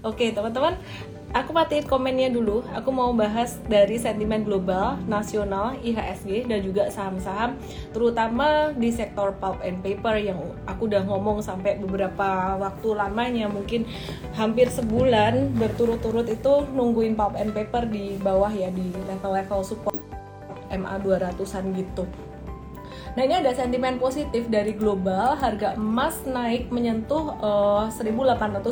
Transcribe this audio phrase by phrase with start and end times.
[0.00, 0.80] Oke, teman-teman,
[1.36, 2.64] aku matiin komennya dulu.
[2.72, 7.60] Aku mau bahas dari sentimen global, nasional, IHSG dan juga saham-saham
[7.92, 13.84] terutama di sektor pulp and paper yang aku udah ngomong sampai beberapa waktu lamanya, mungkin
[14.40, 20.00] hampir sebulan berturut-turut itu nungguin pulp and paper di bawah ya di level-level support
[20.72, 22.08] MA 200-an gitu.
[23.18, 28.70] Nah ini ada sentimen positif dari global, harga emas naik menyentuh uh, 1836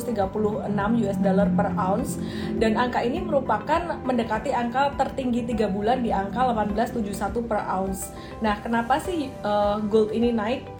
[1.02, 2.22] US dollar per ounce
[2.62, 8.14] dan angka ini merupakan mendekati angka tertinggi 3 bulan di angka 1871 per ounce.
[8.38, 10.77] Nah kenapa sih uh, gold ini naik?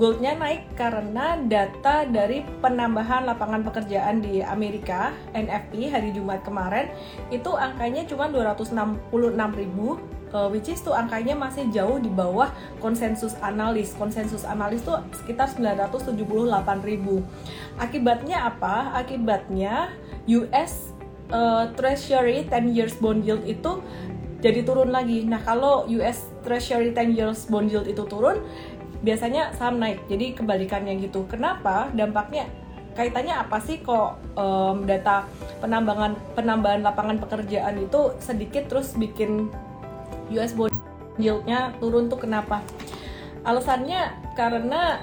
[0.00, 6.88] Goldnya naik karena data dari penambahan lapangan pekerjaan di Amerika NFP hari Jumat kemarin
[7.28, 8.72] itu angkanya cuma 266
[9.60, 10.00] ribu
[10.32, 12.48] uh, which is tuh angkanya masih jauh di bawah
[12.80, 13.92] konsensus analis.
[13.92, 16.08] Konsensus analis tuh sekitar 978
[16.80, 17.20] ribu.
[17.76, 18.96] Akibatnya apa?
[18.96, 19.92] Akibatnya
[20.32, 20.96] US
[21.28, 23.84] uh, eh, Treasury 10 years bond yield itu
[24.40, 25.28] jadi turun lagi.
[25.28, 28.40] Nah, kalau US Treasury 10 years bond yield itu turun,
[29.00, 30.04] biasanya saham naik.
[30.08, 31.24] Jadi kebalikannya gitu.
[31.28, 31.88] Kenapa?
[31.92, 32.48] Dampaknya
[32.90, 35.22] kaitannya apa sih kok um, data
[35.62, 39.46] penambangan penambahan lapangan pekerjaan itu sedikit terus bikin
[40.34, 40.74] US bond
[41.16, 42.64] yieldnya turun tuh kenapa?
[43.44, 45.00] Alasannya karena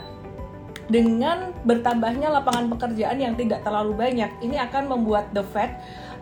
[0.88, 5.76] dengan bertambahnya lapangan pekerjaan yang tidak terlalu banyak, ini akan membuat the Fed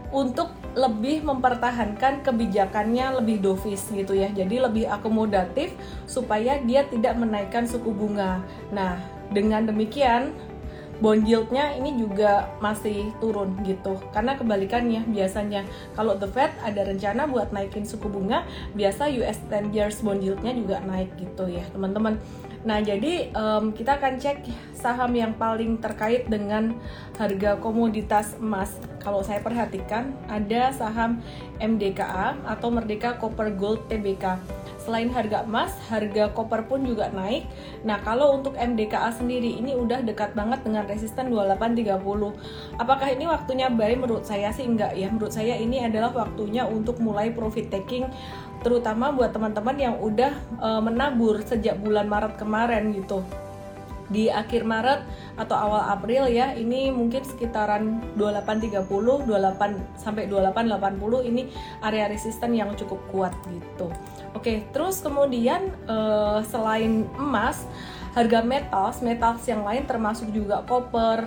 [0.10, 4.28] untuk lebih mempertahankan kebijakannya lebih dovish gitu ya.
[4.30, 5.72] Jadi lebih akomodatif
[6.06, 8.44] supaya dia tidak menaikkan suku bunga.
[8.76, 9.00] Nah,
[9.32, 10.36] dengan demikian
[11.00, 14.00] bond yieldnya ini juga masih turun gitu.
[14.12, 15.68] Karena kebalikannya biasanya.
[15.96, 18.44] Kalau the Fed ada rencana buat naikin suku bunga
[18.74, 22.20] biasa US 10 years bond yieldnya juga naik gitu ya teman-teman.
[22.66, 26.74] Nah jadi um, kita akan cek saham yang paling terkait dengan
[27.14, 28.74] harga komoditas emas.
[29.06, 31.22] Kalau saya perhatikan ada saham
[31.62, 34.42] MDKA atau Merdeka Copper Gold Tbk
[34.86, 37.50] Selain harga emas, harga koper pun juga naik.
[37.82, 42.78] Nah, kalau untuk MDKA sendiri ini udah dekat banget dengan resisten 2830.
[42.78, 43.98] Apakah ini waktunya buy?
[43.98, 45.10] Menurut saya sih enggak ya.
[45.10, 48.06] Menurut saya ini adalah waktunya untuk mulai profit taking
[48.66, 53.22] terutama buat teman-teman yang udah e, menabur sejak bulan Maret kemarin gitu
[54.10, 55.02] di akhir Maret
[55.36, 58.86] atau awal April ya ini mungkin sekitaran 2830
[59.26, 61.50] 28 sampai 2880 ini
[61.82, 63.90] area resisten yang cukup kuat gitu.
[64.38, 67.66] Oke, terus kemudian uh, selain emas,
[68.14, 71.26] harga metals, metals yang lain termasuk juga koper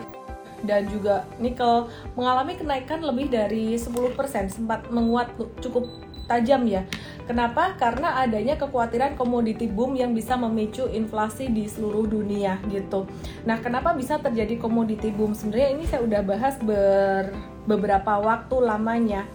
[0.67, 1.87] dan juga nikel
[2.19, 5.31] mengalami kenaikan lebih dari 10%, sempat menguat
[5.63, 5.87] cukup
[6.29, 6.85] tajam ya.
[7.25, 7.77] Kenapa?
[7.77, 13.09] Karena adanya kekhawatiran komoditi boom yang bisa memicu inflasi di seluruh dunia gitu.
[13.49, 15.33] Nah, kenapa bisa terjadi komoditi boom?
[15.33, 17.33] Sebenarnya ini saya udah bahas ber
[17.69, 19.29] beberapa waktu lamanya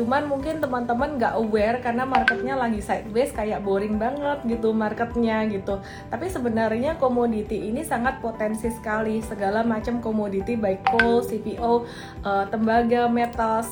[0.00, 5.82] cuman mungkin teman-teman nggak aware karena marketnya lagi sideways kayak boring banget gitu marketnya gitu
[6.08, 11.76] tapi sebenarnya komoditi ini sangat potensi sekali segala macam komoditi baik coal, CPO, uh,
[12.24, 13.68] eh, tembaga, metals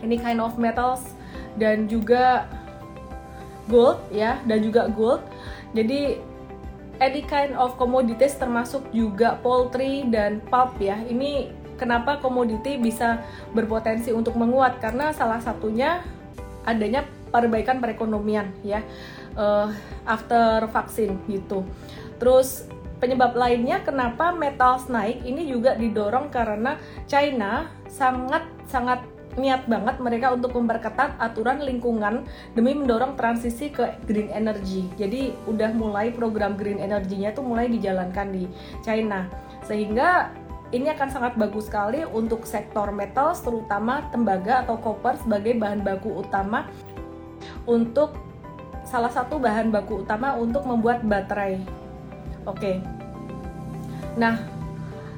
[0.00, 1.15] ini kind of metals
[1.56, 2.46] dan juga
[3.66, 5.22] gold ya dan juga gold.
[5.74, 6.20] Jadi
[7.02, 10.96] any kind of commodities termasuk juga poultry dan pulp ya.
[11.04, 13.20] Ini kenapa komoditi bisa
[13.52, 14.80] berpotensi untuk menguat?
[14.80, 16.00] Karena salah satunya
[16.64, 18.80] adanya perbaikan perekonomian ya
[19.36, 19.68] uh,
[20.08, 21.62] after vaksin gitu.
[22.16, 29.04] Terus penyebab lainnya kenapa metals naik ini juga didorong karena China sangat sangat
[29.36, 32.24] niat banget mereka untuk memperketat aturan lingkungan
[32.56, 34.88] demi mendorong transisi ke green energy.
[34.96, 38.48] Jadi udah mulai program green energy-nya tuh mulai dijalankan di
[38.80, 39.28] China.
[39.68, 40.32] Sehingga
[40.74, 46.26] ini akan sangat bagus sekali untuk sektor metals terutama tembaga atau copper sebagai bahan baku
[46.26, 46.66] utama
[47.68, 48.18] untuk
[48.82, 51.62] salah satu bahan baku utama untuk membuat baterai.
[52.46, 52.82] Oke.
[54.16, 54.55] Nah,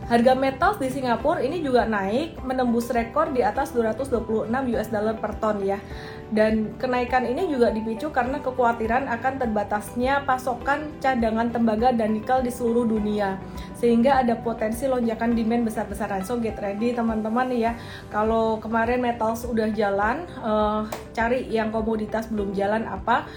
[0.09, 5.37] Harga metals di Singapura ini juga naik menembus rekor di atas 226 US dollar per
[5.37, 5.77] ton ya.
[6.33, 12.49] Dan kenaikan ini juga dipicu karena kekhawatiran akan terbatasnya pasokan cadangan tembaga dan nikel di
[12.49, 13.37] seluruh dunia.
[13.77, 16.25] Sehingga ada potensi lonjakan demand besar-besaran.
[16.25, 17.77] So get ready teman-teman ya.
[18.09, 23.29] Kalau kemarin metals udah jalan, uh, cari yang komoditas belum jalan apa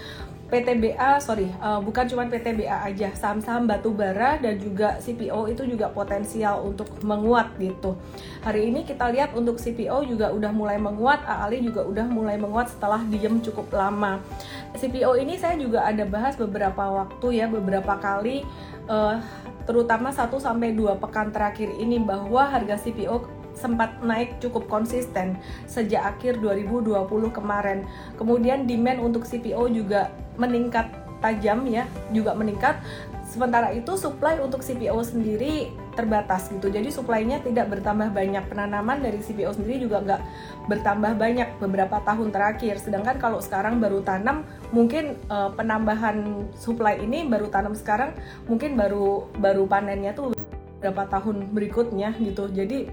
[0.52, 5.88] PTBA, sorry, uh, bukan cuma PTBA aja, saham-saham batu bara dan juga CPO itu juga
[5.88, 7.96] potensial untuk menguat gitu.
[8.44, 12.68] Hari ini kita lihat untuk CPO juga udah mulai menguat, AALI juga udah mulai menguat
[12.68, 14.20] setelah diem cukup lama.
[14.76, 18.44] CPO ini saya juga ada bahas beberapa waktu ya, beberapa kali,
[18.92, 19.24] uh,
[19.64, 25.38] terutama 1 sampai 2 pekan terakhir ini bahwa harga CPO sempat naik cukup konsisten
[25.68, 27.84] sejak akhir 2020 kemarin.
[28.16, 30.88] Kemudian demand untuk CPO juga meningkat
[31.22, 32.82] tajam ya, juga meningkat.
[33.22, 36.68] Sementara itu supply untuk CPO sendiri terbatas gitu.
[36.68, 38.44] Jadi supply-nya tidak bertambah banyak.
[38.44, 40.20] Penanaman dari CPO sendiri juga nggak
[40.68, 42.76] bertambah banyak beberapa tahun terakhir.
[42.76, 48.12] Sedangkan kalau sekarang baru tanam, mungkin uh, penambahan supply ini baru tanam sekarang,
[48.44, 50.36] mungkin baru baru panennya tuh
[50.80, 52.52] beberapa tahun berikutnya gitu.
[52.52, 52.92] Jadi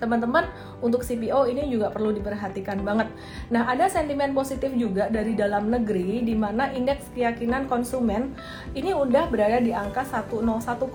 [0.00, 0.48] teman-teman
[0.80, 3.12] untuk CPO ini juga perlu diperhatikan banget.
[3.52, 8.32] Nah, ada sentimen positif juga dari dalam negeri di mana indeks keyakinan konsumen
[8.72, 10.88] ini udah berada di angka 101,5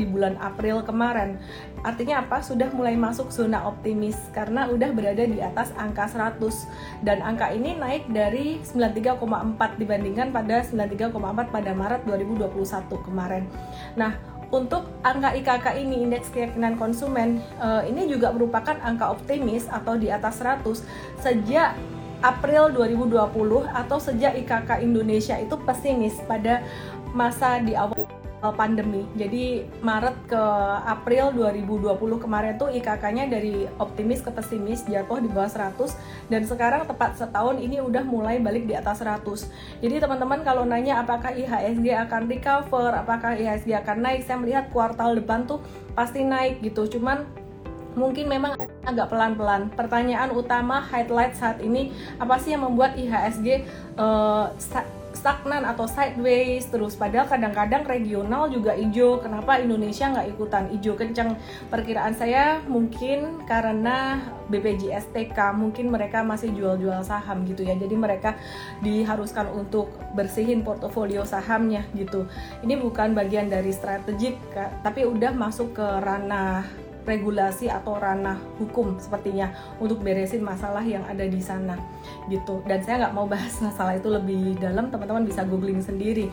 [0.00, 1.36] di bulan April kemarin.
[1.84, 2.40] Artinya apa?
[2.40, 6.40] Sudah mulai masuk zona optimis karena udah berada di atas angka 100
[7.04, 13.44] dan angka ini naik dari 93,4 dibandingkan pada 93,4 pada Maret 2021 kemarin.
[13.96, 19.94] Nah, untuk angka IKK ini indeks keyakinan konsumen uh, ini juga merupakan angka optimis atau
[19.94, 20.66] di atas 100
[21.22, 21.78] sejak
[22.20, 26.60] April 2020 atau sejak IKK Indonesia itu pesimis pada
[27.16, 29.04] masa di awal pandemi.
[29.12, 30.44] Jadi Maret ke
[30.88, 35.76] April 2020 kemarin tuh IKK-nya dari optimis ke pesimis jatuh di bawah 100
[36.32, 39.84] dan sekarang tepat setahun ini udah mulai balik di atas 100.
[39.84, 45.12] Jadi teman-teman kalau nanya apakah IHSG akan recover, apakah IHSG akan naik, saya melihat kuartal
[45.20, 45.60] depan tuh
[45.92, 46.88] pasti naik gitu.
[46.88, 47.28] Cuman
[47.98, 48.54] mungkin memang
[48.86, 49.68] agak pelan-pelan.
[49.74, 53.66] Pertanyaan utama highlight saat ini apa sih yang membuat IHSG
[53.98, 54.54] uh,
[55.20, 56.64] stagnan atau sideways.
[56.72, 60.64] Terus padahal kadang-kadang regional juga hijau kenapa Indonesia nggak ikutan?
[60.72, 61.36] Hijau kencang
[61.68, 67.76] perkiraan saya mungkin karena BPJS TK mungkin mereka masih jual-jual saham gitu ya.
[67.76, 68.40] Jadi mereka
[68.80, 72.24] diharuskan untuk bersihin portofolio sahamnya gitu.
[72.64, 74.40] Ini bukan bagian dari strategik
[74.80, 81.24] tapi udah masuk ke ranah regulasi atau ranah hukum sepertinya untuk beresin masalah yang ada
[81.24, 81.78] di sana
[82.28, 82.60] gitu.
[82.64, 86.28] Dan saya nggak mau bahas masalah itu lebih dalam teman-teman bisa googling sendiri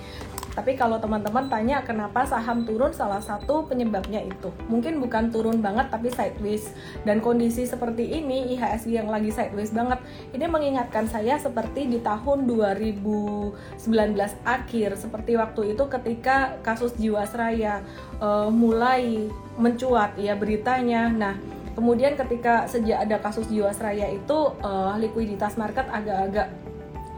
[0.57, 4.49] tapi kalau teman-teman tanya kenapa saham turun, salah satu penyebabnya itu.
[4.65, 6.73] Mungkin bukan turun banget tapi sideways.
[7.05, 10.01] Dan kondisi seperti ini IHSG yang lagi sideways banget,
[10.33, 13.53] ini mengingatkan saya seperti di tahun 2019
[14.49, 17.85] akhir seperti waktu itu ketika kasus Jiwasraya
[18.17, 19.29] uh, mulai
[19.61, 21.05] mencuat ya beritanya.
[21.13, 21.37] Nah,
[21.77, 26.49] kemudian ketika sejak ada kasus Jiwasraya itu uh, likuiditas market agak-agak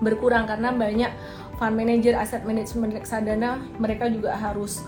[0.03, 1.12] berkurang karena banyak
[1.59, 4.88] fund manager, aset management reksadana mereka juga harus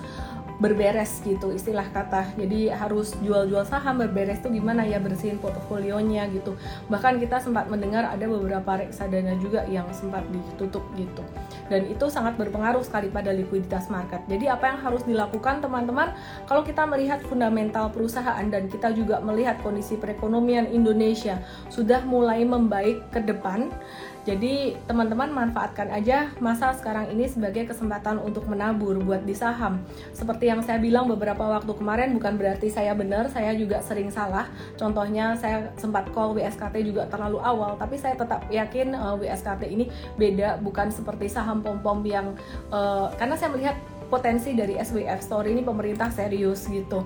[0.62, 2.38] berberes gitu istilah kata.
[2.38, 4.85] Jadi harus jual-jual saham berberes tuh gimana?
[4.85, 6.53] Ya bersihin portofolionya gitu.
[6.88, 11.25] Bahkan kita sempat mendengar ada beberapa reksadana juga yang sempat ditutup gitu.
[11.65, 14.21] Dan itu sangat berpengaruh sekali pada likuiditas market.
[14.29, 16.13] Jadi apa yang harus dilakukan teman-teman?
[16.45, 21.41] Kalau kita melihat fundamental perusahaan dan kita juga melihat kondisi perekonomian Indonesia
[21.73, 23.73] sudah mulai membaik ke depan
[24.21, 29.81] jadi teman-teman manfaatkan aja masa sekarang ini sebagai kesempatan untuk menabur buat di saham.
[30.13, 34.45] Seperti yang saya bilang beberapa waktu kemarin bukan berarti saya benar, saya juga sering salah.
[34.77, 39.63] Contohnya saya sempat call WSKT juga terlalu awal, tapi saya tetap yakin uh, eh, WSKT
[39.73, 39.89] ini
[40.21, 42.38] beda bukan seperti saham pom-pom yang
[42.69, 43.73] uh, karena saya melihat
[44.13, 47.01] potensi dari SWF Story ini pemerintah serius gitu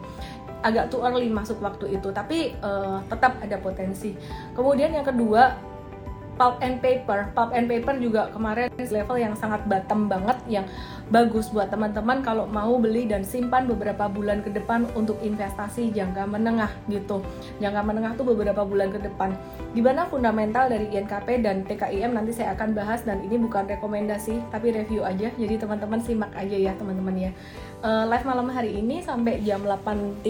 [0.66, 4.18] agak too early masuk waktu itu tapi uh, tetap ada potensi
[4.58, 5.75] kemudian yang kedua
[6.36, 7.32] pulp and paper.
[7.36, 10.66] Pulp and paper juga kemarin level yang sangat bottom banget yang
[11.10, 16.26] bagus buat teman-teman kalau mau beli dan simpan beberapa bulan ke depan untuk investasi jangka
[16.26, 17.22] menengah gitu.
[17.62, 19.34] Jangka menengah tuh beberapa bulan ke depan.
[19.76, 24.42] Di mana fundamental dari INKP dan TKIM nanti saya akan bahas dan ini bukan rekomendasi
[24.50, 25.30] tapi review aja.
[25.36, 27.32] Jadi teman-teman simak aja ya teman-teman ya.
[27.86, 30.26] Uh, live malam hari ini sampai jam 8.30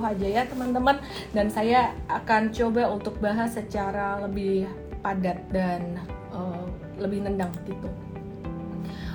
[0.00, 0.96] aja ya teman-teman.
[1.36, 6.02] Dan saya akan coba untuk bahas secara lebih padat dan
[6.34, 6.66] uh,
[6.98, 7.86] lebih nendang gitu.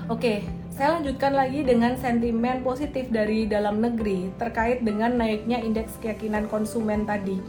[0.08, 6.48] Oke, saya lanjutkan lagi dengan sentimen positif dari dalam negeri terkait dengan naiknya indeks keyakinan
[6.48, 7.44] konsumen tadi.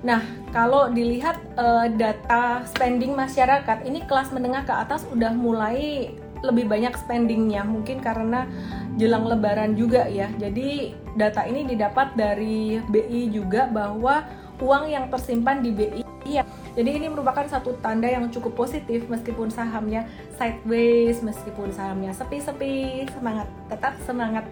[0.00, 6.08] Nah, kalau dilihat uh, data spending masyarakat, ini kelas menengah ke atas udah mulai
[6.40, 8.46] lebih banyak spendingnya, mungkin karena
[8.94, 10.30] jelang lebaran juga ya.
[10.38, 14.22] Jadi data ini didapat dari BI juga bahwa
[14.58, 16.44] uang yang tersimpan di BI ya
[16.78, 20.06] jadi ini merupakan satu tanda yang cukup positif meskipun sahamnya
[20.38, 24.46] sideways, meskipun sahamnya sepi-sepi, semangat, tetap semangat.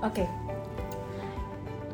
[0.00, 0.24] Oke.
[0.24, 0.28] Okay.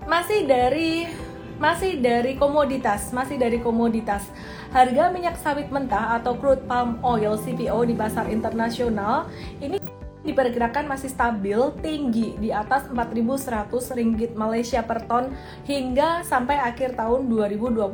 [0.07, 1.11] Masih dari
[1.59, 4.31] masih dari komoditas, masih dari komoditas.
[4.71, 9.27] Harga minyak sawit mentah atau crude palm oil CPO di pasar internasional
[9.59, 9.83] ini
[10.27, 15.31] diperkirakan masih stabil tinggi di atas 4.100 ringgit Malaysia per ton
[15.65, 17.87] hingga sampai akhir tahun 2021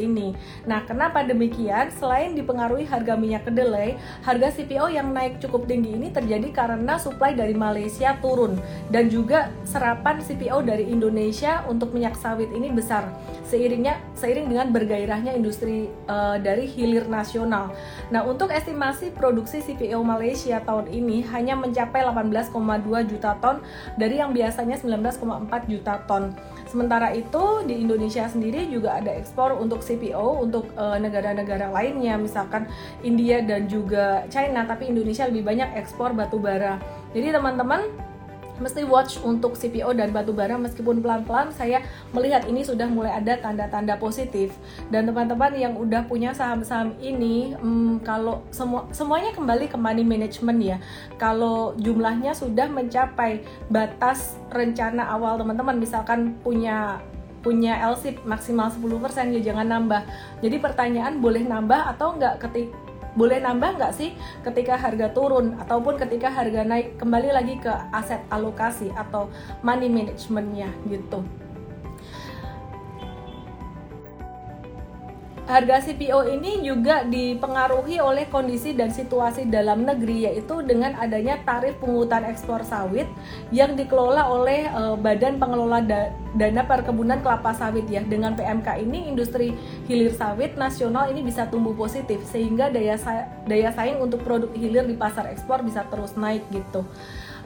[0.00, 0.32] ini.
[0.64, 1.92] Nah, kenapa demikian?
[1.92, 7.36] Selain dipengaruhi harga minyak kedelai, harga CPO yang naik cukup tinggi ini terjadi karena suplai
[7.36, 8.56] dari Malaysia turun
[8.88, 13.12] dan juga serapan CPO dari Indonesia untuk minyak sawit ini besar.
[13.44, 17.70] Seiringnya seiring dengan bergairahnya industri uh, dari hilir nasional.
[18.08, 23.58] Nah, untuk estimasi produksi CPO Malaysia tahun ini hanya mencapai 18,2 juta ton
[23.98, 26.32] dari yang biasanya 19,4 juta ton.
[26.70, 32.70] Sementara itu di Indonesia sendiri juga ada ekspor untuk CPO untuk eh, negara-negara lainnya misalkan
[33.02, 36.78] India dan juga China tapi Indonesia lebih banyak ekspor batu bara.
[37.12, 37.86] Jadi teman-teman
[38.58, 43.36] mesti watch untuk CPO dan batu bara meskipun pelan-pelan saya melihat ini sudah mulai ada
[43.40, 44.54] tanda-tanda positif
[44.88, 50.58] dan teman-teman yang udah punya saham-saham ini hmm, kalau semua semuanya kembali ke money management
[50.62, 50.76] ya
[51.20, 57.00] kalau jumlahnya sudah mencapai batas rencana awal teman-teman misalkan punya
[57.46, 60.02] punya LSIP maksimal 10% ya jangan nambah.
[60.42, 62.74] Jadi pertanyaan boleh nambah atau enggak ketik
[63.16, 64.12] boleh nambah nggak sih
[64.44, 69.32] ketika harga turun ataupun ketika harga naik kembali lagi ke aset alokasi atau
[69.64, 71.24] money managementnya gitu
[75.46, 81.78] harga CPO ini juga dipengaruhi oleh kondisi dan situasi dalam negeri yaitu dengan adanya tarif
[81.78, 83.06] pungutan ekspor sawit
[83.54, 88.02] yang dikelola oleh uh, Badan Pengelola da Dana Perkebunan Kelapa Sawit ya.
[88.02, 89.54] Dengan PMK ini industri
[89.86, 94.84] hilir sawit nasional ini bisa tumbuh positif sehingga daya sa daya saing untuk produk hilir
[94.84, 96.82] di pasar ekspor bisa terus naik gitu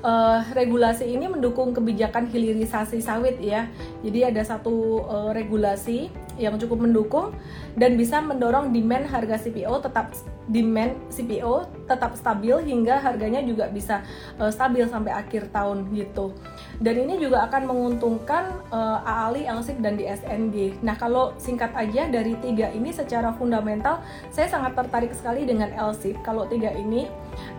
[0.04, 3.68] uh, regulasi ini mendukung kebijakan hilirisasi sawit ya.
[4.04, 6.08] Jadi ada satu uh, regulasi
[6.40, 7.36] yang cukup mendukung
[7.76, 10.16] dan bisa mendorong demand harga CPO tetap
[10.50, 14.02] demand CPO tetap stabil hingga harganya juga bisa
[14.40, 16.34] uh, stabil sampai akhir tahun gitu.
[16.80, 20.80] Dan ini juga akan menguntungkan uh, AALI, LSIP dan DSNG.
[20.80, 26.18] Nah, kalau singkat aja dari tiga ini secara fundamental saya sangat tertarik sekali dengan LSIP.
[26.24, 27.06] Kalau tiga ini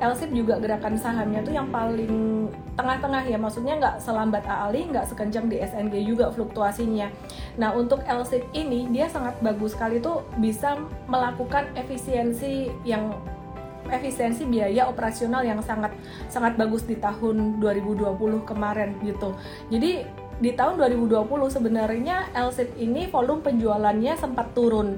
[0.01, 3.37] LSIP juga gerakan sahamnya tuh yang paling tengah-tengah ya.
[3.37, 7.07] Maksudnya nggak selambat AALI nggak sekencang di SNG juga fluktuasinya.
[7.61, 13.13] Nah untuk LSIP ini dia sangat bagus sekali tuh bisa melakukan efisiensi yang
[13.91, 15.91] efisiensi biaya operasional yang sangat
[16.31, 18.15] sangat bagus di tahun 2020
[18.47, 19.35] kemarin gitu.
[19.67, 20.05] Jadi
[20.41, 24.97] di tahun 2020 sebenarnya LSIP ini volume penjualannya sempat turun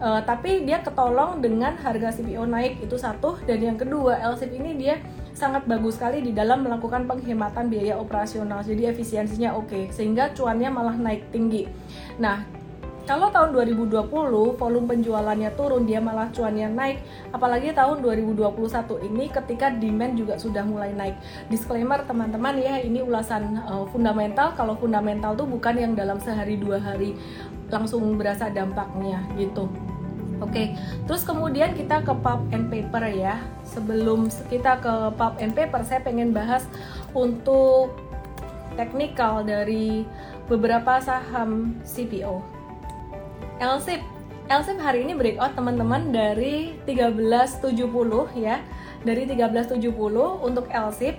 [0.00, 3.38] uh, tapi dia ketolong dengan harga CPO naik itu satu.
[3.44, 4.98] Dan yang kedua LSIP ini dia
[5.34, 8.62] sangat bagus sekali di dalam melakukan penghematan biaya operasional.
[8.62, 11.66] Jadi efisiensinya oke okay, sehingga cuannya malah naik tinggi.
[12.22, 12.63] Nah
[13.04, 14.08] kalau tahun 2020
[14.56, 16.98] volume penjualannya turun dia malah cuannya naik
[17.36, 21.16] apalagi tahun 2021 ini ketika demand juga sudah mulai naik
[21.52, 26.80] disclaimer teman-teman ya ini ulasan uh, fundamental kalau fundamental tuh bukan yang dalam sehari dua
[26.80, 27.12] hari
[27.68, 29.68] langsung berasa dampaknya gitu
[30.42, 30.74] Oke,
[31.06, 33.38] terus kemudian kita ke pulp and paper ya.
[33.64, 36.66] Sebelum kita ke pulp and paper, saya pengen bahas
[37.14, 37.94] untuk
[38.74, 40.02] teknikal dari
[40.50, 42.53] beberapa saham CPO.
[43.62, 44.02] LSIP
[44.44, 47.80] LSIP hari ini breakout teman-teman dari 1370
[48.36, 48.60] ya.
[49.04, 49.88] Dari 1370
[50.40, 51.16] untuk LSIP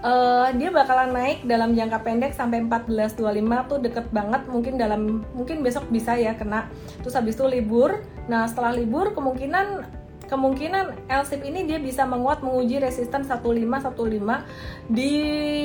[0.00, 4.42] uh, dia bakalan naik dalam jangka pendek sampai 1425 tuh deket banget.
[4.48, 6.68] Mungkin dalam mungkin besok bisa ya kena.
[7.04, 8.00] Terus habis itu libur.
[8.24, 9.84] Nah setelah libur kemungkinan
[10.32, 15.12] kemungkinan LSIP ini dia bisa menguat menguji resisten 1515 di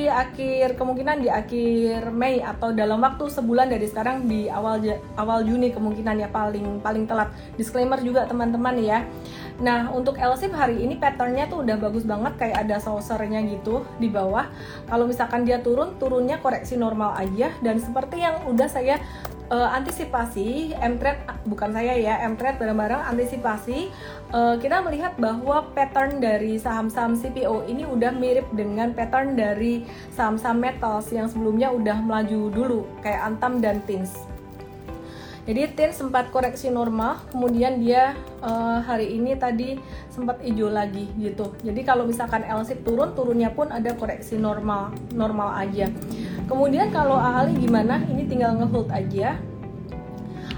[0.04, 4.76] akhir kemungkinan di akhir Mei atau dalam waktu sebulan dari sekarang di awal
[5.16, 7.32] awal Juni kemungkinan ya paling paling telat.
[7.56, 9.08] Disclaimer juga teman-teman ya.
[9.58, 14.06] Nah, untuk LSIP hari ini patternnya tuh udah bagus banget kayak ada saucernya gitu di
[14.06, 14.46] bawah.
[14.86, 19.00] Kalau misalkan dia turun, turunnya koreksi normal aja dan seperti yang udah saya
[19.50, 23.88] uh, antisipasi M-Trade bukan saya ya M-Trade bareng-bareng antisipasi
[24.32, 30.60] uh, kita melihat bahwa pattern dari saham-saham CPO ini udah mirip dengan pattern dari saham-saham
[30.60, 34.38] metals yang sebelumnya udah melaju dulu kayak Antam dan Tins.
[35.48, 38.12] Jadi TIN sempat koreksi normal, kemudian dia
[38.44, 39.80] uh, hari ini tadi
[40.12, 41.56] sempat hijau lagi gitu.
[41.64, 45.88] Jadi kalau misalkan LSIP turun, turunnya pun ada koreksi normal, normal aja.
[46.48, 48.00] Kemudian kalau Ali gimana?
[48.08, 49.36] Ini tinggal ngehold aja.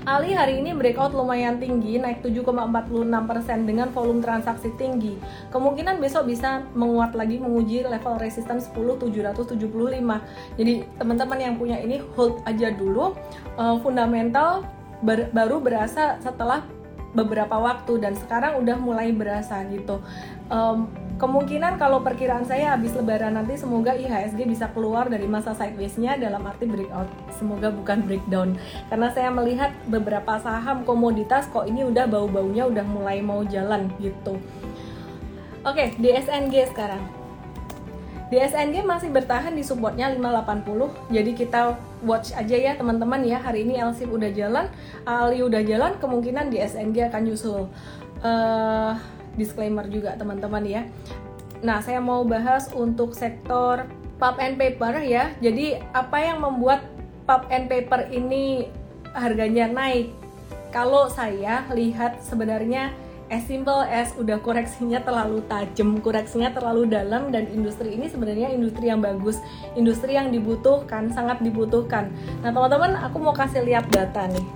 [0.08, 5.20] Ali hari ini breakout lumayan tinggi, naik 7,46% dengan volume transaksi tinggi.
[5.52, 9.60] Kemungkinan besok bisa menguat lagi menguji level resistance 10.775.
[10.56, 13.12] Jadi teman-teman yang punya ini hold aja dulu.
[13.60, 14.64] Uh, fundamental
[15.04, 16.64] ber baru berasa setelah
[17.12, 20.00] beberapa waktu dan sekarang udah mulai berasa gitu.
[20.48, 20.88] Um,
[21.20, 26.40] kemungkinan kalau perkiraan saya habis lebaran nanti semoga IHSG bisa keluar dari masa sideways-nya dalam
[26.48, 27.12] arti breakout.
[27.36, 28.56] Semoga bukan breakdown.
[28.88, 34.40] Karena saya melihat beberapa saham komoditas kok ini udah bau-baunya udah mulai mau jalan gitu.
[35.60, 37.04] Oke DSNG sekarang.
[38.32, 41.60] DSNG masih bertahan di supportnya 580 jadi kita
[42.00, 43.44] watch aja ya teman-teman ya.
[43.44, 44.72] Hari ini LSIP udah jalan
[45.04, 47.68] Ali udah jalan kemungkinan DSNG akan nyusul.
[48.24, 48.96] Uh,
[49.34, 50.82] disclaimer juga teman-teman ya.
[51.60, 53.84] Nah, saya mau bahas untuk sektor
[54.16, 55.32] pulp and paper ya.
[55.44, 56.84] Jadi, apa yang membuat
[57.28, 58.68] pulp and paper ini
[59.12, 60.12] harganya naik?
[60.70, 62.94] Kalau saya lihat sebenarnya
[63.30, 68.90] as simple as udah koreksinya terlalu tajam, koreksinya terlalu dalam dan industri ini sebenarnya industri
[68.90, 69.38] yang bagus,
[69.78, 72.10] industri yang dibutuhkan, sangat dibutuhkan.
[72.42, 74.46] Nah, teman-teman, aku mau kasih lihat data nih.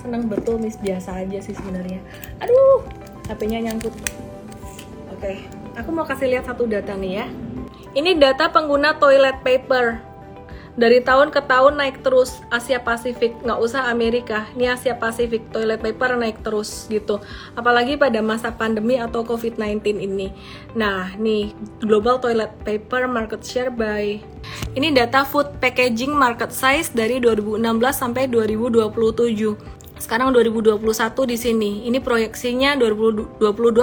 [0.00, 2.00] Senang betul nih biasa aja sih sebenarnya.
[2.40, 2.80] Aduh,
[3.30, 3.94] HP-nya nyangkut.
[5.14, 5.46] Oke,
[5.78, 7.26] aku mau kasih lihat satu data nih ya.
[7.94, 10.10] Ini data pengguna toilet paper.
[10.78, 14.46] Dari tahun ke tahun naik terus Asia Pasifik, nggak usah Amerika.
[14.54, 17.18] Ini Asia Pasifik, toilet paper naik terus gitu.
[17.58, 20.32] Apalagi pada masa pandemi atau COVID-19 ini.
[20.78, 24.22] Nah, nih global toilet paper market share by
[24.78, 27.60] ini data food packaging market size dari 2016
[27.90, 30.80] sampai 2027 sekarang 2021
[31.28, 31.70] di sini.
[31.86, 33.36] Ini proyeksinya 2022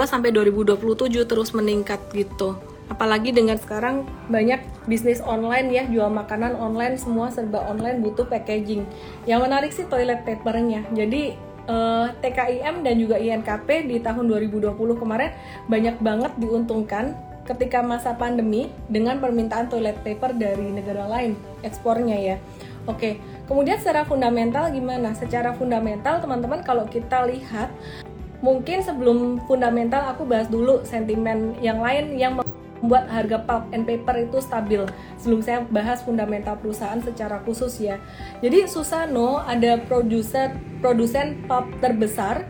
[0.04, 2.58] sampai 2027 terus meningkat gitu.
[2.90, 4.58] Apalagi dengan sekarang banyak
[4.90, 8.82] bisnis online ya, jual makanan online semua serba online butuh packaging.
[9.30, 10.82] Yang menarik sih toilet papernya.
[10.90, 11.38] Jadi
[11.70, 15.30] eh, TKIM dan juga INKP di tahun 2020 kemarin
[15.70, 17.14] banyak banget diuntungkan
[17.46, 21.32] ketika masa pandemi dengan permintaan toilet paper dari negara lain
[21.64, 22.36] ekspornya ya.
[22.88, 25.16] Oke, kemudian secara fundamental gimana?
[25.16, 27.72] Secara fundamental teman-teman kalau kita lihat
[28.44, 34.14] mungkin sebelum fundamental aku bahas dulu sentimen yang lain yang membuat harga pulp and paper
[34.22, 34.86] itu stabil
[35.18, 37.98] sebelum saya bahas fundamental perusahaan secara khusus ya.
[38.38, 42.46] Jadi Susano ada produser produsen pulp terbesar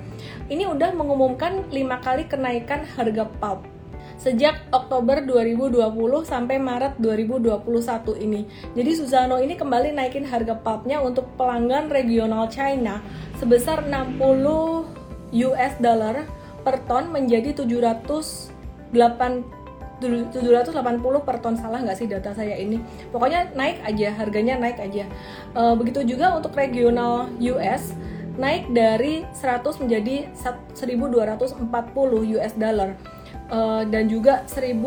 [0.53, 3.78] ini udah mengumumkan lima kali kenaikan harga pulp
[4.19, 5.79] sejak Oktober 2020
[6.27, 8.51] sampai Maret 2021 ini.
[8.75, 12.99] Jadi Suzano ini kembali naikin harga pulpnya untuk pelanggan regional China
[13.39, 14.19] sebesar 60
[15.47, 16.27] US dollar
[16.67, 21.55] per ton menjadi 708 780 per ton.
[21.55, 22.83] Salah nggak sih data saya ini?
[23.15, 25.07] Pokoknya naik aja harganya naik aja.
[25.55, 27.95] E, begitu juga untuk regional US
[28.39, 30.31] naik dari 100 menjadi
[30.79, 31.59] 1240
[32.39, 32.95] US dollar
[33.51, 34.79] uh, dan juga 1000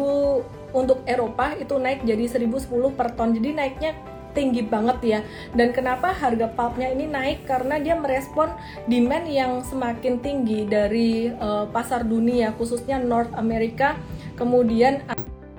[0.72, 3.36] untuk Eropa itu naik jadi 1010 per ton.
[3.36, 3.92] Jadi naiknya
[4.32, 5.20] tinggi banget ya.
[5.52, 7.44] Dan kenapa harga pulpnya ini naik?
[7.44, 8.52] Karena dia merespon
[8.88, 14.00] demand yang semakin tinggi dari uh, pasar dunia khususnya North America
[14.40, 15.04] kemudian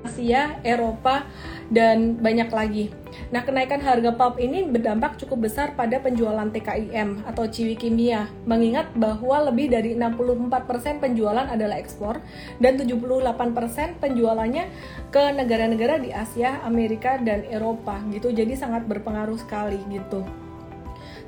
[0.03, 1.29] Asia, Eropa
[1.71, 3.02] dan banyak lagi.
[3.33, 8.93] Nah, kenaikan harga pulp ini berdampak cukup besar pada penjualan TKIM atau Ciwi Kimia, mengingat
[8.97, 12.21] bahwa lebih dari 64% penjualan adalah ekspor
[12.61, 14.65] dan 78% penjualannya
[15.13, 18.33] ke negara-negara di Asia, Amerika, dan Eropa gitu.
[18.33, 20.25] Jadi sangat berpengaruh sekali gitu.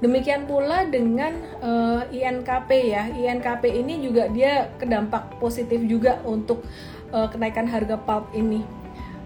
[0.02, 1.32] Demikian pula dengan
[1.64, 3.08] uh, eh, INKP ya.
[3.08, 6.66] INKP ini juga dia kedampak positif juga untuk
[7.14, 8.84] uh, kenaikan harga pulp ini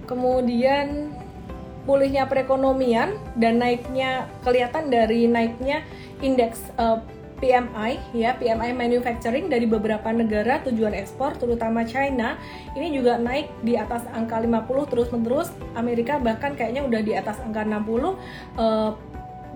[0.08, 1.12] kemudian
[1.88, 5.80] pulihnya perekonomian dan naiknya kelihatan dari naiknya
[6.20, 7.00] indeks uh,
[7.40, 12.36] PMI ya PMI manufacturing dari beberapa negara tujuan ekspor terutama China
[12.76, 15.48] ini juga naik di atas angka 50 terus menerus
[15.78, 18.12] Amerika bahkan kayaknya udah di atas angka 60 uh,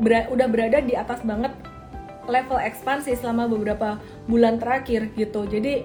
[0.00, 1.52] ber udah berada di atas banget
[2.30, 3.98] level ekspansi selama beberapa
[4.30, 5.42] bulan terakhir gitu.
[5.50, 5.82] Jadi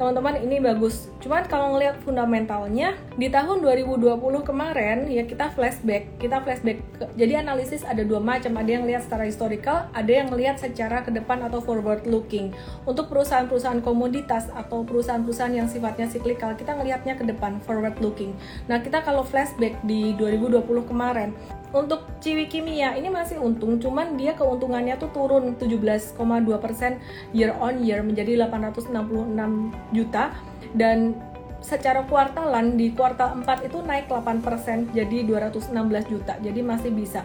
[0.00, 1.12] teman-teman ini bagus.
[1.20, 6.80] Cuman kalau ngelihat fundamentalnya di tahun 2020 kemarin ya kita flashback, kita flashback.
[7.20, 11.12] Jadi analisis ada dua macam, ada yang lihat secara historical, ada yang lihat secara ke
[11.12, 12.48] depan atau forward looking.
[12.88, 18.32] Untuk perusahaan-perusahaan komoditas atau perusahaan-perusahaan yang sifatnya siklikal, kita ngelihatnya ke depan forward looking.
[18.72, 21.36] Nah, kita kalau flashback di 2020 kemarin,
[21.70, 26.18] untuk Ciwi Kimia ini masih untung, cuman dia keuntungannya tuh turun 17,2%
[27.30, 30.34] year on year menjadi 866 juta
[30.74, 31.18] dan
[31.60, 35.70] secara kuartalan di kuartal 4 itu naik 8% jadi 216
[36.08, 36.34] juta.
[36.40, 37.22] Jadi masih bisa.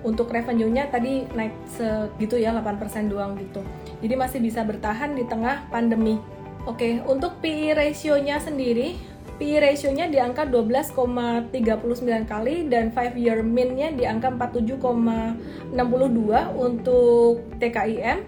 [0.00, 3.60] Untuk revenue-nya tadi naik segitu ya 8% doang gitu.
[4.00, 6.16] Jadi masih bisa bertahan di tengah pandemi.
[6.66, 8.98] Oke, untuk PE ratio-nya sendiri
[9.36, 11.52] PE ratio-nya di angka 12,39
[12.24, 15.76] kali dan 5 year min-nya di angka 47,62
[16.56, 18.24] untuk TKIM.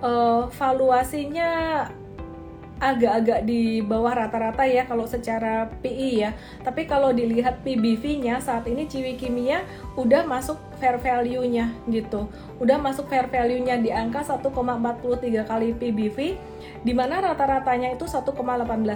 [0.00, 1.84] Uh, valuasinya
[2.80, 6.30] agak-agak di bawah rata-rata ya kalau secara PI ya.
[6.64, 9.62] Tapi kalau dilihat PBV-nya saat ini Ciwi Kimia
[10.00, 12.26] udah masuk fair value-nya gitu.
[12.56, 16.18] Udah masuk fair value-nya di angka 1,43 kali PBV
[16.80, 18.32] di mana rata-ratanya itu 1,18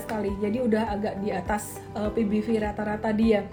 [0.09, 0.33] kali.
[0.41, 3.45] Jadi udah agak di atas uh, eh, PBV rata-rata dia.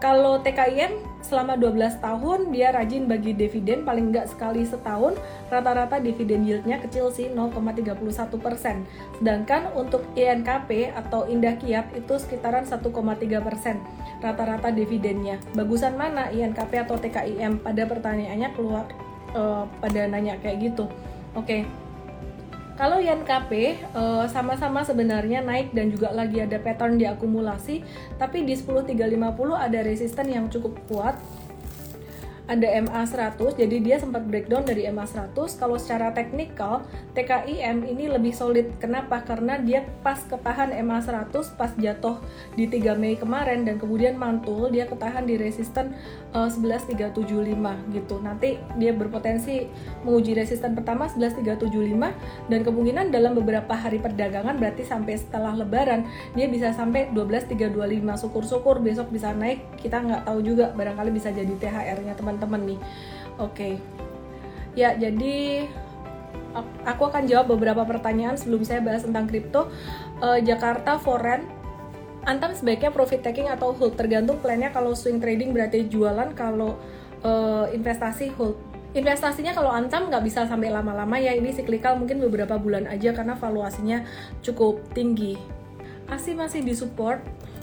[0.00, 5.12] Kalau TKIM selama 12 tahun dia rajin bagi dividen paling enggak sekali setahun
[5.52, 8.00] rata-rata dividen yieldnya kecil sih 0,31
[8.40, 8.88] persen.
[9.20, 12.88] Sedangkan untuk INKP atau Indah Kiat itu sekitaran 1,3
[13.44, 13.76] persen
[14.24, 15.36] rata-rata dividennya.
[15.52, 18.88] Bagusan mana INKP atau TKIM pada pertanyaannya keluar
[19.36, 20.88] uh, pada nanya kayak gitu.
[21.36, 21.89] Oke okay.
[22.80, 27.84] Kalau YNKP eh, sama-sama sebenarnya naik dan juga lagi ada pattern di akumulasi,
[28.16, 29.20] tapi di 10350
[29.52, 31.20] ada resisten yang cukup kuat
[32.50, 36.82] ada MA 100 jadi dia sempat breakdown dari MA 100 kalau secara teknikal
[37.14, 38.74] TKIM ini lebih solid.
[38.82, 39.22] Kenapa?
[39.22, 42.18] Karena dia pas ketahan MA 100 pas jatuh
[42.58, 45.94] di 3 Mei kemarin dan kemudian mantul dia ketahan di resisten
[46.34, 48.18] uh, 11375 gitu.
[48.18, 49.70] Nanti dia berpotensi
[50.02, 56.02] menguji resisten pertama 11375 dan kemungkinan dalam beberapa hari perdagangan berarti sampai setelah lebaran
[56.34, 59.62] dia bisa sampai 12325 syukur-syukur besok bisa naik.
[59.78, 62.80] Kita nggak tahu juga barangkali bisa jadi THR-nya teman teman-teman nih.
[63.36, 63.52] Oke.
[63.52, 63.74] Okay.
[64.78, 65.66] ya jadi
[66.86, 69.68] aku akan jawab beberapa pertanyaan sebelum saya bahas tentang kripto.
[70.22, 71.44] Uh, Jakarta Foreign
[72.28, 73.96] Antam sebaiknya profit taking atau hold?
[73.96, 76.76] Tergantung plannya kalau swing trading berarti jualan kalau
[77.24, 78.60] uh, investasi hold.
[78.92, 83.40] Investasinya kalau Antam nggak bisa sampai lama-lama ya ini siklikal mungkin beberapa bulan aja karena
[83.40, 84.04] valuasinya
[84.44, 85.40] cukup tinggi.
[86.12, 87.22] Masih masih disupport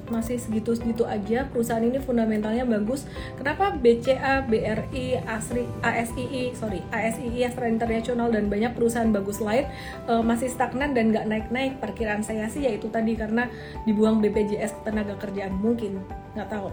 [0.10, 1.48] masih segitu-segitu aja.
[1.48, 3.06] Perusahaan ini fundamentalnya bagus.
[3.36, 9.68] Kenapa BCA, BRI, ASRI, ASII, sorry ASII Astra International dan banyak perusahaan bagus lain
[10.08, 11.80] uh, masih stagnan dan nggak naik-naik?
[11.84, 13.48] Perkiraan saya sih yaitu tadi karena
[13.84, 15.56] dibuang BPJS tenaga kerjaan.
[15.56, 16.02] Mungkin
[16.36, 16.70] nggak tahu.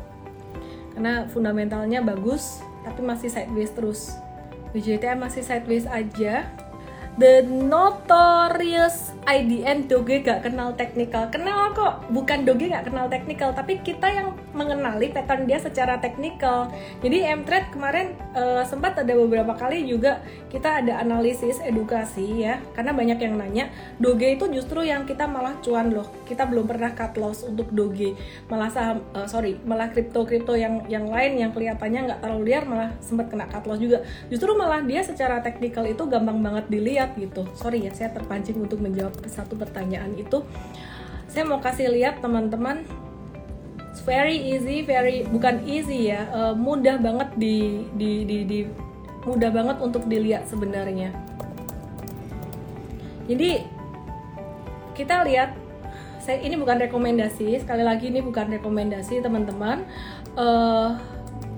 [0.95, 4.15] Karena fundamentalnya bagus tapi masih sideways terus.
[4.75, 6.51] BJTM masih sideways aja
[7.15, 13.79] The Notorious IDN Doge gak kenal teknikal kenal kok bukan Doge gak kenal teknikal tapi
[13.87, 16.73] kita yang mengenali pattern dia secara teknikal.
[17.05, 22.59] Jadi M-Trade kemarin uh, sempat ada beberapa kali juga kita ada analisis edukasi ya.
[22.73, 23.69] Karena banyak yang nanya
[24.01, 26.09] Doge itu justru yang kita malah cuan loh.
[26.25, 28.17] Kita belum pernah cut loss untuk Doge.
[28.49, 32.65] Malah saham uh, sorry malah kripto kripto yang yang lain yang kelihatannya nggak terlalu liar
[32.65, 34.01] malah sempat kena cut loss juga.
[34.33, 37.43] Justru malah dia secara teknikal itu gampang banget dilihat lihat gitu.
[37.59, 40.47] Sorry ya saya terpancing untuk menjawab satu pertanyaan itu.
[41.27, 42.87] Saya mau kasih lihat teman-teman
[44.05, 48.59] very easy very bukan easy ya uh, mudah banget di, di di di
[49.25, 51.11] mudah banget untuk dilihat sebenarnya
[53.25, 53.65] jadi
[54.95, 55.57] kita lihat
[56.21, 59.85] saya ini bukan rekomendasi sekali lagi ini bukan rekomendasi teman-teman
[60.41, 60.97] uh,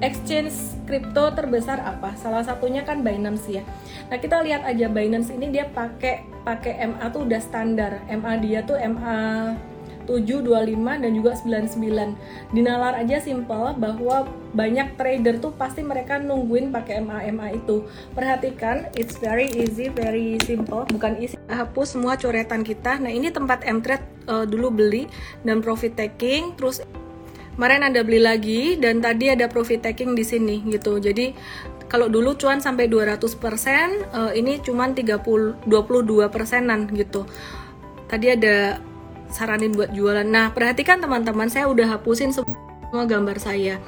[0.03, 0.53] exchange
[0.85, 2.13] kripto terbesar apa?
[2.21, 3.63] Salah satunya kan Binance ya.
[4.13, 8.05] Nah kita lihat aja Binance ini dia pakai pakai MA tuh udah standar.
[8.11, 9.55] MA dia tuh MA
[10.07, 12.55] 725 dan juga 99.
[12.55, 17.85] Dinalar aja simple bahwa banyak trader tuh pasti mereka nungguin pakai MA MA itu.
[18.17, 20.87] Perhatikan, it's very easy, very simple.
[20.89, 21.37] Bukan easy.
[21.51, 23.03] Hapus semua coretan kita.
[23.03, 25.07] Nah, ini tempat M-Trade uh, dulu beli
[25.47, 26.83] dan profit taking terus
[27.57, 31.33] kemarin ada beli lagi dan tadi ada profit taking di sini gitu jadi
[31.87, 37.25] kalau dulu cuan sampai 200% uh, eh, ini cuman 30 22 persenan gitu
[38.11, 38.79] tadi ada
[39.31, 40.27] saranin buat jualan.
[40.27, 43.83] Nah perhatikan teman-teman saya udah hapusin semua gambar saya.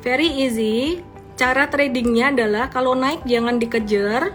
[0.00, 1.02] Very easy.
[1.34, 4.34] Cara tradingnya adalah kalau naik jangan dikejar.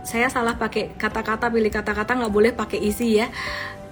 [0.00, 3.28] Saya salah pakai kata-kata pilih kata-kata nggak boleh pakai isi ya.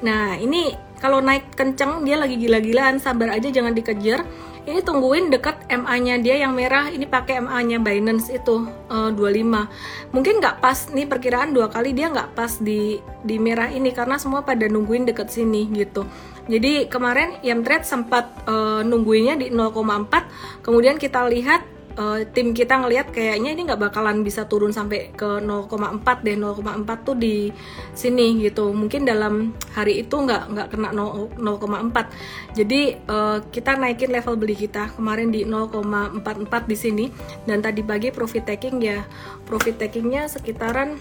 [0.01, 3.03] Nah ini kalau naik kenceng dia lagi gila-gilaan.
[3.03, 4.23] Sabar aja jangan dikejar
[4.69, 6.93] ini tungguin dekat MA-nya dia yang merah.
[6.93, 12.13] Ini pakai MA-nya Binance itu uh, 25 mungkin nggak pas nih perkiraan dua kali dia
[12.13, 16.05] nggak pas di di merah ini karena semua pada nungguin deket sini gitu.
[16.49, 23.11] Jadi kemarin Trade sempat uh, nungguinnya di 0,4 kemudian kita lihat uh, tim kita ngelihat
[23.11, 27.51] kayaknya ini nggak bakalan bisa turun sampai ke 0,4 deh 0,4 tuh di
[27.93, 28.71] sini gitu.
[28.71, 32.81] Mungkin dalam hari itu nggak nggak kena 0,4 jadi
[33.11, 37.07] uh, kita naikin level beli kita kemarin di 0,44 di sini.
[37.45, 39.03] Dan tadi pagi profit taking ya.
[39.45, 40.97] Profit takingnya sekitaran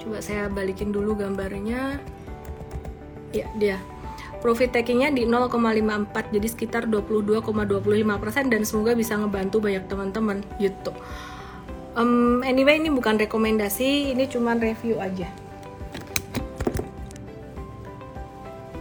[0.00, 2.00] coba saya balikin dulu gambarnya.
[3.30, 3.78] Ya dia
[4.40, 10.92] profit takingnya di 0,54 jadi sekitar 22,25% dan semoga bisa ngebantu banyak teman-teman gitu
[11.94, 15.28] um, anyway ini bukan rekomendasi ini cuman review aja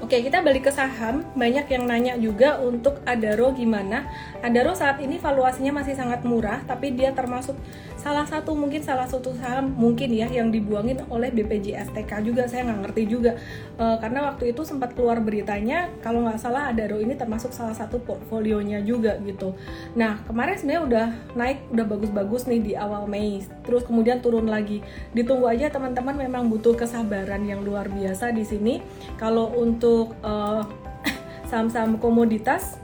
[0.09, 1.21] Oke, kita balik ke saham.
[1.37, 4.09] Banyak yang nanya juga untuk Adaro gimana.
[4.39, 7.59] Adaro saat ini valuasinya masih sangat murah, tapi dia termasuk
[7.99, 12.47] salah satu mungkin salah satu saham mungkin ya yang dibuangin oleh BPJS TK juga.
[12.47, 13.35] Saya nggak ngerti juga
[13.75, 17.99] e, karena waktu itu sempat keluar beritanya kalau nggak salah Adaro ini termasuk salah satu
[17.99, 19.59] portfolionya juga gitu.
[19.99, 23.43] Nah kemarin sebenarnya udah naik, udah bagus-bagus nih di awal Mei.
[23.67, 24.79] Terus kemudian turun lagi.
[25.11, 28.79] Ditunggu aja teman-teman memang butuh kesabaran yang luar biasa di sini.
[29.19, 30.63] Kalau untuk uh,
[31.51, 32.79] saham-saham komoditas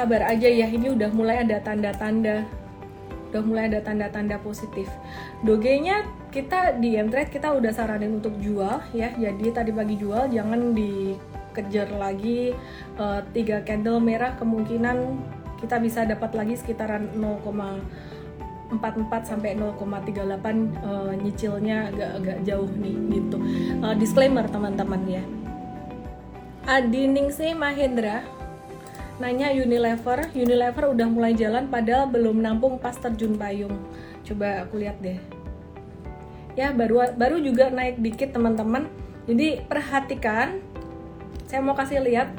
[0.00, 2.48] sabar aja ya ini udah mulai ada tanda-tanda
[3.30, 4.88] udah mulai ada tanda-tanda positif
[5.44, 10.72] dogenya kita di mtrade kita udah saranin untuk jual ya jadi tadi pagi jual jangan
[10.72, 12.56] dikejar lagi
[12.96, 15.20] uh, tiga candle merah kemungkinan
[15.60, 17.44] kita bisa dapat lagi sekitaran 0,
[18.72, 19.76] 44 sampai 0,38
[20.80, 23.36] uh, nyicilnya agak-agak jauh nih gitu.
[23.84, 25.24] Uh, disclaimer teman-teman ya.
[26.64, 28.24] Adiningsih Mahendra
[29.20, 33.76] nanya Unilever, Unilever udah mulai jalan padahal belum nampung pas terjun payung.
[34.24, 35.20] Coba aku lihat deh.
[36.56, 38.88] Ya, baru baru juga naik dikit teman-teman.
[39.28, 40.58] Jadi perhatikan.
[41.46, 42.32] Saya mau kasih lihat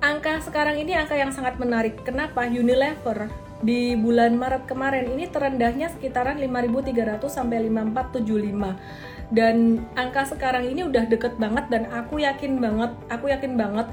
[0.00, 2.02] angka sekarang ini angka yang sangat menarik.
[2.02, 10.66] Kenapa Unilever di bulan Maret kemarin ini terendahnya sekitaran 5.300 sampai 5.475 dan angka sekarang
[10.66, 13.86] ini udah deket banget dan aku yakin banget aku yakin banget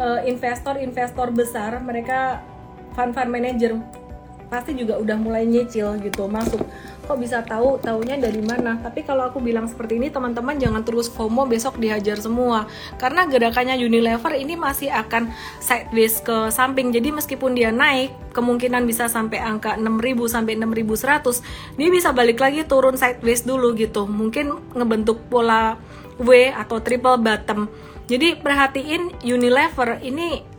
[0.00, 2.40] eh, investor-investor uh, besar mereka
[2.96, 3.76] fund fund manager
[4.50, 6.64] pasti juga udah mulai nyicil gitu masuk
[7.10, 8.78] kok bisa tahu taunya dari mana.
[8.78, 12.70] Tapi kalau aku bilang seperti ini teman-teman jangan terus FOMO besok dihajar semua.
[13.02, 16.94] Karena gerakannya Unilever ini masih akan sideways ke samping.
[16.94, 21.42] Jadi meskipun dia naik kemungkinan bisa sampai angka 6000 sampai 6100
[21.74, 24.06] dia bisa balik lagi turun sideways dulu gitu.
[24.06, 25.74] Mungkin ngebentuk pola
[26.22, 27.66] W atau triple bottom.
[28.06, 30.49] Jadi perhatiin Unilever ini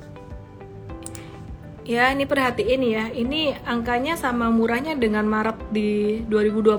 [1.81, 3.09] Ya, ini perhatiin ya.
[3.09, 6.77] Ini angkanya sama murahnya dengan Maret di 2020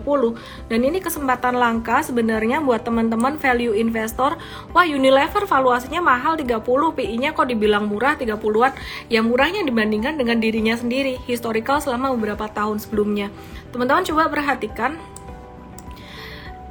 [0.71, 4.39] dan ini kesempatan langka sebenarnya buat teman-teman value investor.
[4.71, 6.63] Wah, Unilever valuasinya mahal 30,
[6.95, 8.79] PI-nya kok dibilang murah 30-an.
[9.11, 13.35] Ya murahnya dibandingkan dengan dirinya sendiri, historical selama beberapa tahun sebelumnya.
[13.75, 14.95] Teman-teman coba perhatikan.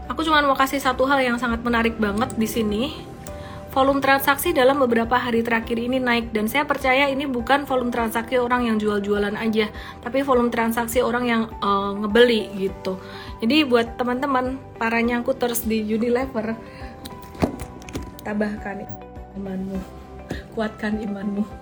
[0.08, 3.11] Aku cuma mau kasih satu hal yang sangat menarik banget di sini
[3.72, 8.36] volume transaksi dalam beberapa hari terakhir ini naik dan saya percaya ini bukan volume transaksi
[8.36, 9.72] orang yang jual-jualan aja,
[10.04, 13.00] tapi volume transaksi orang yang uh, ngebeli gitu.
[13.40, 16.60] Jadi buat teman-teman para nyangkuters di Unilever,
[18.28, 18.84] tabahkan
[19.40, 19.80] imanmu,
[20.52, 21.61] kuatkan imanmu.